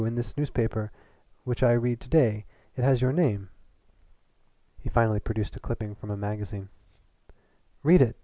[0.03, 0.91] In this newspaper
[1.43, 3.49] which I read to day it has your name."
[4.79, 6.69] He finally produced a clipping from a magazine.
[7.83, 8.15] "Read it!"